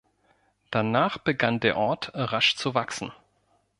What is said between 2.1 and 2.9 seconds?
rasch zu